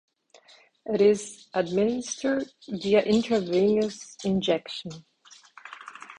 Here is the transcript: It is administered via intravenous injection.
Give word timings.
It 0.87 0.99
is 0.99 1.45
administered 1.53 2.51
via 2.67 3.03
intravenous 3.03 4.17
injection. 4.23 5.05